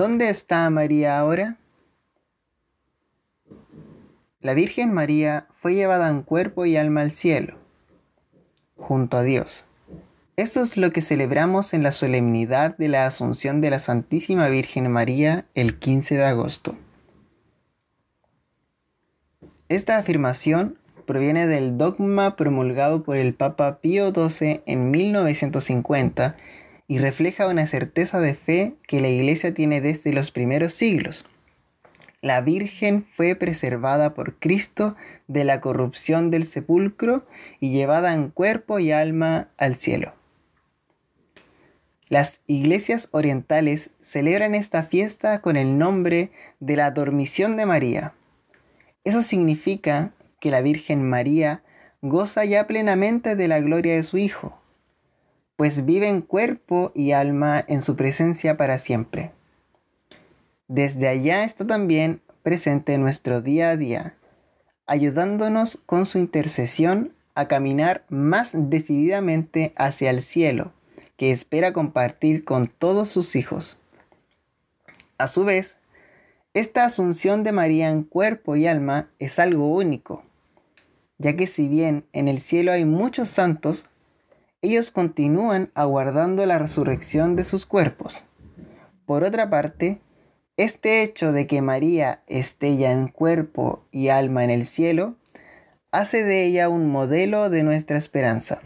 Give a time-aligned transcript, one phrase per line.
[0.00, 1.58] ¿Dónde está María ahora?
[4.40, 7.58] La Virgen María fue llevada en cuerpo y alma al cielo,
[8.78, 9.66] junto a Dios.
[10.36, 14.90] Eso es lo que celebramos en la solemnidad de la Asunción de la Santísima Virgen
[14.90, 16.78] María el 15 de agosto.
[19.68, 26.36] Esta afirmación proviene del dogma promulgado por el Papa Pío XII en 1950
[26.90, 31.24] y refleja una certeza de fe que la Iglesia tiene desde los primeros siglos.
[32.20, 34.96] La Virgen fue preservada por Cristo
[35.28, 37.24] de la corrupción del sepulcro
[37.60, 40.14] y llevada en cuerpo y alma al cielo.
[42.08, 48.14] Las iglesias orientales celebran esta fiesta con el nombre de la Dormición de María.
[49.04, 51.62] Eso significa que la Virgen María
[52.02, 54.59] goza ya plenamente de la gloria de su Hijo,
[55.60, 59.30] pues vive en cuerpo y alma en su presencia para siempre.
[60.68, 64.16] Desde allá está también presente en nuestro día a día,
[64.86, 70.72] ayudándonos con su intercesión a caminar más decididamente hacia el cielo,
[71.18, 73.76] que espera compartir con todos sus hijos.
[75.18, 75.76] A su vez,
[76.54, 80.24] esta asunción de María en cuerpo y alma es algo único,
[81.18, 83.84] ya que si bien en el cielo hay muchos santos,
[84.62, 88.26] ellos continúan aguardando la resurrección de sus cuerpos.
[89.06, 90.00] Por otra parte,
[90.56, 95.16] este hecho de que María esté ya en cuerpo y alma en el cielo
[95.90, 98.60] hace de ella un modelo de nuestra esperanza,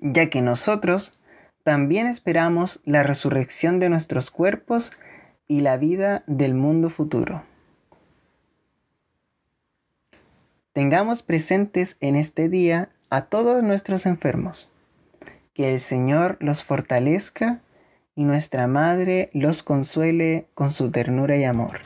[0.00, 1.18] ya que nosotros
[1.62, 4.92] también esperamos la resurrección de nuestros cuerpos
[5.48, 7.42] y la vida del mundo futuro.
[10.74, 14.68] Tengamos presentes en este día a todos nuestros enfermos
[15.54, 17.62] que el Señor los fortalezca
[18.16, 21.80] y nuestra Madre los consuele con su ternura y amor.